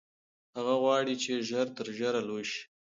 [0.55, 2.61] هغه غواړي چې ژر تر ژره لوی شي.